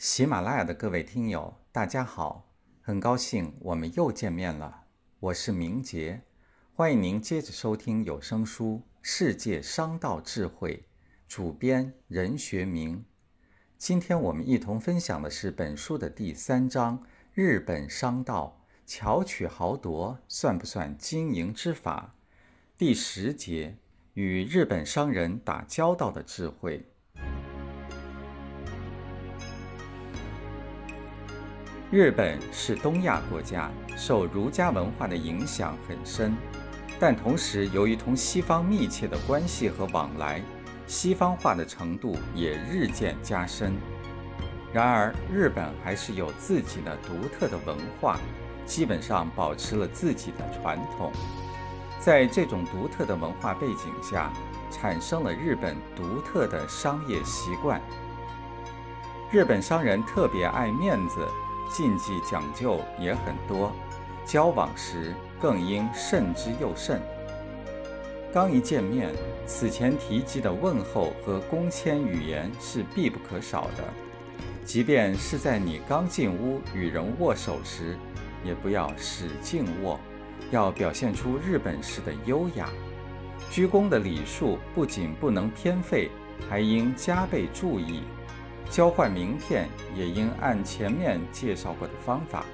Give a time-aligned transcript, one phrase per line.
[0.00, 2.50] 喜马拉雅的各位听友，大家好，
[2.80, 4.84] 很高兴我们又见面了。
[5.18, 6.22] 我是明杰，
[6.72, 10.76] 欢迎您接着收听有声书《世界商道智慧》，
[11.28, 13.04] 主编任学明。
[13.76, 17.04] 今天我们一同分享的是本书的第三章：
[17.34, 22.14] 日本商道巧取豪夺算不算经营之法？
[22.78, 23.76] 第十节：
[24.14, 26.89] 与日本商人打交道的智慧。
[31.90, 36.36] 日本是东亚国家，受儒家文化的影响很深，
[37.00, 40.40] 但同时由于同西方密切的关系和往来，
[40.86, 43.74] 西方化的程度也日渐加深。
[44.72, 48.20] 然而，日本还是有自己的独特的文化，
[48.64, 51.10] 基本上保持了自己的传统。
[51.98, 54.32] 在这种独特的文化背景下，
[54.70, 57.82] 产生了日本独特的商业习惯。
[59.32, 61.26] 日本商人特别爱面子。
[61.70, 63.72] 禁忌讲究也很多，
[64.26, 67.00] 交往时更应慎之又慎。
[68.32, 69.10] 刚一见面，
[69.46, 73.84] 此前提及的问候和恭谦语言是必不可少的。
[74.64, 77.96] 即便是在你刚进屋与人握手时，
[78.44, 79.98] 也不要使劲握，
[80.50, 82.68] 要表现出日本式的优雅。
[83.50, 86.08] 鞠躬的礼数不仅不能偏废，
[86.48, 88.02] 还应加倍注意。
[88.70, 92.46] 交换名片也应按前面介绍过的方法。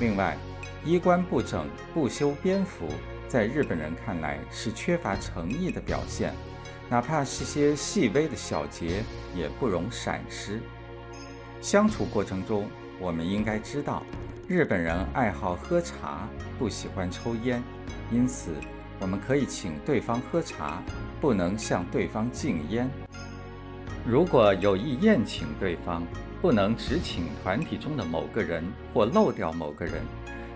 [0.00, 0.36] 另外，
[0.84, 2.88] 衣冠不整、不修边幅，
[3.28, 6.32] 在日本人看来是缺乏诚意的表现，
[6.88, 9.04] 哪怕是些细微的小节，
[9.36, 10.60] 也不容闪失。
[11.60, 14.02] 相处过程中，我们应该知道，
[14.48, 16.26] 日本人爱好喝茶，
[16.58, 17.62] 不喜欢抽烟，
[18.10, 18.50] 因此
[18.98, 20.82] 我们可以请对方喝茶，
[21.20, 22.88] 不能向对方敬烟。
[24.06, 26.02] 如果有意宴请对方，
[26.42, 30.02] 不能只请团体中的某个人或漏掉某个人，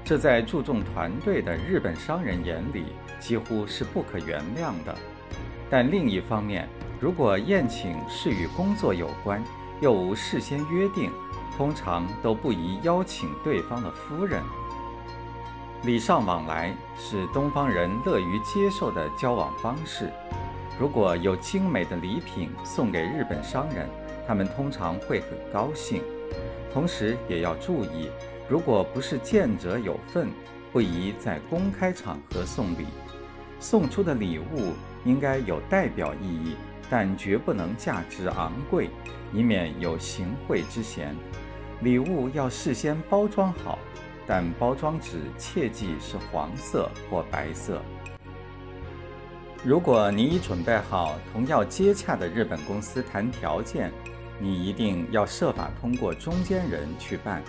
[0.05, 2.85] 这在注重团队的日本商人眼里
[3.19, 4.95] 几乎是不可原谅的。
[5.71, 6.69] 但另一方面，
[7.01, 9.43] 如果宴请是与工作有关，
[9.81, 11.11] 又无事先约定，
[11.57, 14.43] 通常都不宜邀请对方的夫人。
[15.85, 20.13] 礼尚往来是东方人乐于接受的交往方式。
[20.79, 23.89] 如果有精美的礼品送给日本商人，
[24.29, 26.03] 他们通常会很高兴。
[26.73, 28.11] 同时也要注意，
[28.49, 30.29] 如果不是见者有份，
[30.73, 32.87] 不宜在公开场合送礼。
[33.59, 34.73] 送出的礼物
[35.05, 36.55] 应该有代表意义，
[36.89, 38.89] 但绝不能价值昂贵，
[39.33, 41.13] 以免有行贿之嫌。
[41.81, 43.81] 礼物要事先包装好，
[44.29, 47.83] 但包装纸切记是黄色或白色。
[49.65, 53.91] 如果你已准备好同要接洽的日本公司谈条件，
[54.39, 57.43] 你一定要设法通过中间人去办，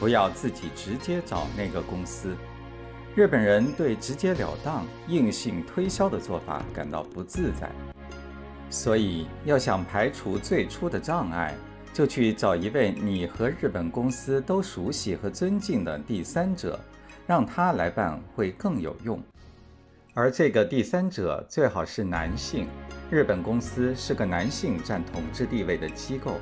[0.00, 2.36] 不要自己直接找那个公司。
[3.14, 7.70] 日本人对直截了当、硬性推销的做法感到不自在，
[8.68, 11.54] 所以要想排除最初的障碍，
[11.92, 16.80] 就去找一位你和日本公司都熟悉和尊敬的第三者，
[17.24, 19.22] 让他来办会更有用。
[20.14, 22.68] 而这个第三者最好是男性。
[23.10, 26.38] 日本公司是个男性占统治地位的机构，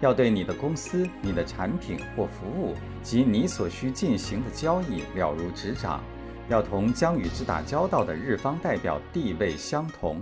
[0.00, 6.02] 要对你的公司、你的产品或服务及你所需进行的交易了如指掌，
[6.48, 10.20] 要同将与之打交道的日方代表地位相同。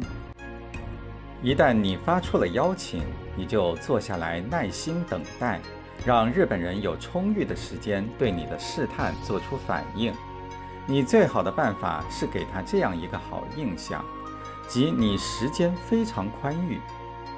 [1.43, 3.03] 一旦你发出了邀请，
[3.35, 5.59] 你就坐下来耐心等待，
[6.05, 10.13] 让日本人有充裕的时间对你的试探做出反应。
[10.91, 14.05] 你最好的办法是给他这样一个好印象，
[14.67, 16.81] 即你时间非常宽裕，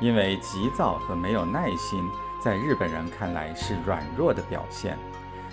[0.01, 2.03] 因为急躁和没有耐心，
[2.43, 4.97] 在日本人看来是软弱的表现。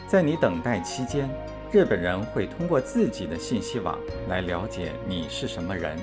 [0.08, 1.30] 在你等待期间，
[1.74, 4.00] 日本人会通过自己的信息网
[4.30, 6.00] 来了解你是什么人。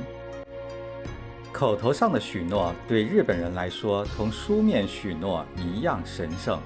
[1.50, 6.60] 口头上的许诺对日本人来说同书面许诺一样神圣。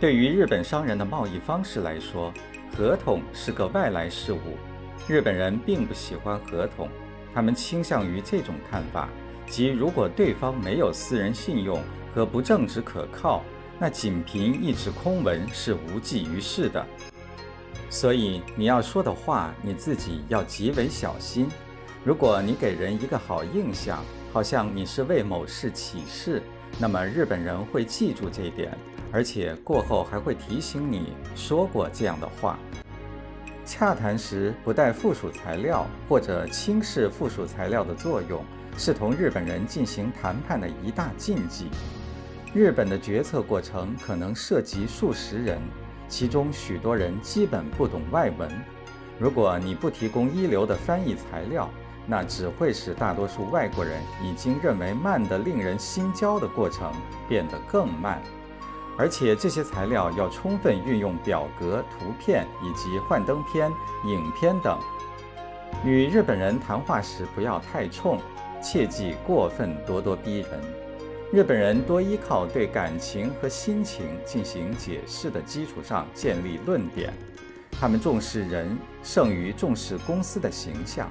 [0.00, 2.32] 对于日本商人的贸易方式来说，
[2.76, 4.58] 合同是个外来事物，
[5.06, 6.88] 日本人并不喜欢合同，
[7.32, 9.08] 他们倾向于这种看法，
[9.46, 11.80] 即如果对方没有私人信用
[12.12, 13.44] 和不正直可靠，
[13.78, 16.84] 那仅凭一纸空文是无济于事的。
[17.88, 21.48] 所以你要说的话，你自己要极为小心。
[22.02, 26.42] 如果你给人一个好印象，好像你是为某事起誓，
[26.78, 28.76] 那么日本人会记住这一点。
[29.12, 32.58] 而且过后还会提醒你说过这样的话。
[33.64, 38.44] 洽谈时不带附属材料或者轻视附属材料的作用，
[38.76, 41.68] 是同日本人进行谈判的一大禁忌。
[42.52, 45.60] 日本的决策过程可能涉及数十人，
[46.08, 48.50] 其中许多人基本不懂外文。
[49.18, 51.70] 如果你不提供一流的翻译材料，
[52.06, 56.92] 那只会使大多数外国人已经认为慢得令人心焦的过程
[57.28, 58.20] 变得更慢，
[58.98, 63.70] 而且这些材料要充分运用表格、图片以及幻灯片、
[64.06, 64.78] 影片等。
[65.84, 68.20] 与日本人谈话时不要太冲，
[68.62, 70.50] 切忌过分咄咄逼人。
[71.32, 77.12] 日本人多依靠对感情和心情进行解释的基础上建立论点，
[77.72, 81.10] 他们重视人胜于重视公司的形象。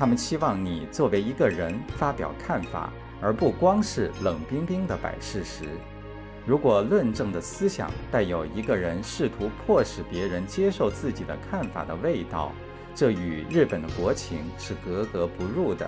[0.00, 5.64] 他们期望你作为一个人发表看法，而不光是冷冰冰的摆事实。
[6.46, 12.50] 如果论证的思想带有一个人试图迫使别人接受自己的看法的味道，
[12.94, 15.86] 这与日本的国情是格格不入的。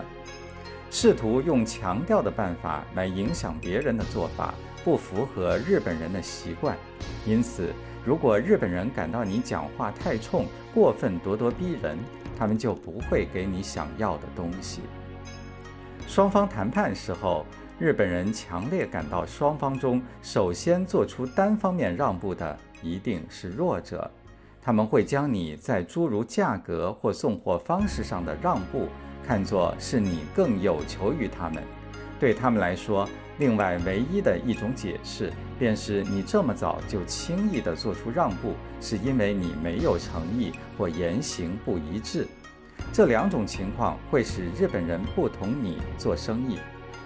[0.91, 4.53] 试图用强调的办法来影响别人的做法，
[4.85, 6.77] 不符合日本人的习惯。
[7.25, 7.73] 因此，
[8.05, 11.97] 如果日本人感到你讲话太冲、过分咄咄逼人，
[12.37, 14.81] 他们就不会给你想要的东西。
[16.09, 17.47] 双方谈判时候，
[17.79, 24.11] 日本人强烈感到双方中首先做出单方面让步的一定是弱者。
[24.61, 28.89] 他们会将你在诸如价格或送货方式上的让步
[29.27, 31.63] 看作是你更有求于他们。
[32.21, 33.09] 对他们来说，
[33.39, 42.27] 另外唯一的一种解释便是你这么早就轻易地做出让步，是因为你没有诚意或言行不一致。
[42.93, 46.59] 这两种情况会使日本人不同你做生意，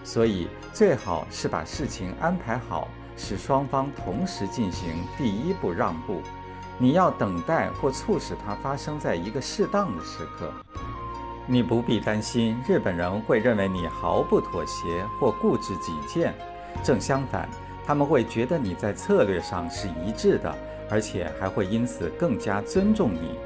[0.02, 6.20] 所以最好是把事情安排好，使双方同时进行第一步让步。
[6.78, 10.52] 你要等待或促使它发生在一个适当的时刻。
[11.48, 16.34] 你不必担心日本人会认为你毫不妥协或固执己见，
[16.82, 17.48] 正相反，
[17.86, 20.52] 他们会觉得你在策略上是一致的，
[20.90, 23.38] 而且还会因此更加尊重你。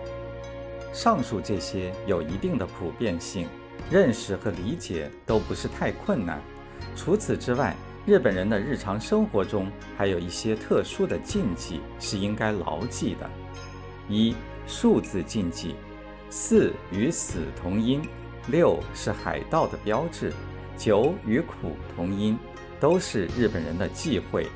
[0.95, 3.47] 上述这些有一定的普遍性，
[3.91, 6.41] 认识和理解都不是太困难。
[6.97, 7.77] 除此之外，
[8.07, 13.31] 日本人的日常生活中还有一些特殊的禁忌是应该牢记的：
[14.09, 14.35] 一、
[14.67, 15.77] 数字禁忌。
[16.33, 18.01] 四与死同音，
[18.47, 20.33] 六是海盗的标志，
[20.79, 22.39] 九与苦同音，
[22.79, 24.47] 都是日本人的忌讳。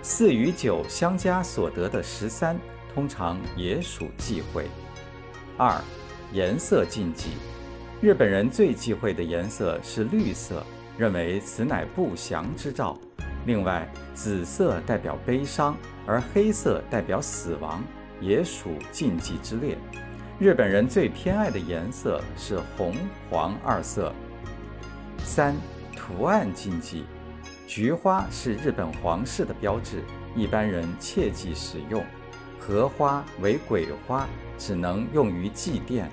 [0.00, 2.58] 四与九相加所得的十三，
[2.94, 4.66] 通常也属忌讳。
[5.58, 5.78] 二、
[6.32, 7.32] 颜色禁忌，
[8.00, 10.64] 日本人最忌讳的颜色是绿色，
[10.96, 12.98] 认为此乃不祥之兆。
[13.44, 15.76] 另外，紫色代表悲伤，
[16.06, 17.84] 而黑色代表死亡，
[18.22, 19.76] 也属禁忌之列。
[20.40, 22.94] 日本人最偏爱的颜色是红、
[23.28, 24.10] 黄二色。
[25.18, 25.54] 三、
[25.94, 27.04] 图案禁忌，
[27.66, 30.02] 菊花是日本皇室的标志，
[30.34, 32.02] 一般人切忌使用。
[32.58, 34.26] 荷花为鬼花，
[34.56, 36.04] 只能用于祭奠。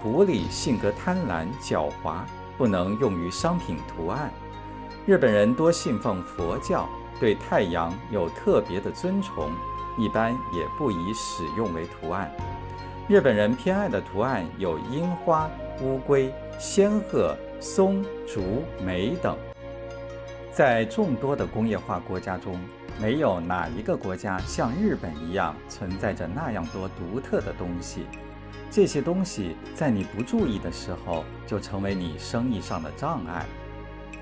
[0.00, 2.22] 狐狸性格贪婪狡猾，
[2.56, 4.32] 不能用于商品图案。
[5.04, 6.88] 日本人多信奉佛教，
[7.20, 9.52] 对太阳有特别的尊崇，
[9.98, 12.32] 一般也不宜使用为图案。
[13.10, 15.50] 日本人偏爱的图案有樱花、
[15.82, 19.36] 乌龟、仙鹤、松、竹、梅等。
[20.52, 22.56] 在众多的工业化国家中，
[23.02, 28.06] 没有哪一个国家像日本一样存在着那样多独特的东西。
[28.70, 33.44] 这些东西在你不注意的时候，就成为你生意上的障碍。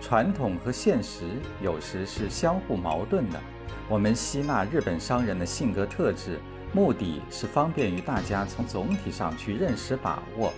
[0.01, 1.27] 传统和现实
[1.61, 3.39] 有时是相互矛盾的。
[3.87, 6.41] 我们吸纳日本商人的性格特质。
[6.73, 10.53] 目的是方便于大家从总体上去认识把握，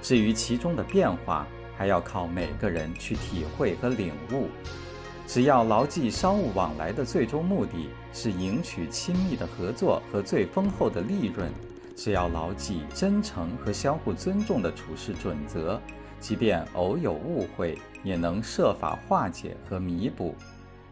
[0.00, 1.46] 至于其中的变化，
[1.76, 4.48] 还要靠每个人去体会和领悟。
[5.26, 11.50] 只要牢记商务往来的最终目的是赢取亲密的合作和最丰厚的利润，
[11.96, 15.80] 只要牢记真诚和相互尊重的处事准则，
[16.20, 20.34] 即便偶有误会，也能设法化解和弥补。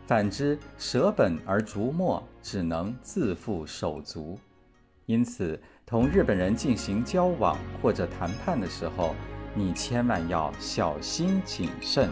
[0.06, 4.36] 反之，舍本而逐末，只能自负手足。
[5.06, 9.14] 因此，同日本人进行交往或者谈判的时候，
[9.54, 12.08] 你千万要小心谨慎。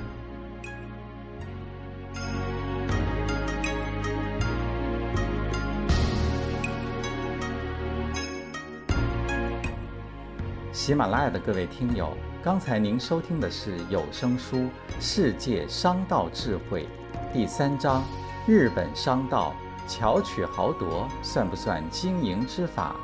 [10.70, 14.56] 喜马拉雅的各位听友，刚才您收听的是有声书
[15.00, 16.86] 《世界商道智慧》
[17.32, 18.02] 第三章：
[18.46, 19.54] 日本商道。
[19.94, 22.96] 巧取豪夺算不算经营之法？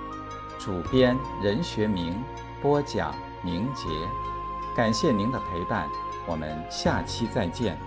[0.59, 2.19] 主编任学明，
[2.63, 3.85] 播讲明杰。
[4.75, 5.87] 感谢您的陪伴，
[6.27, 7.79] 我们下期再见。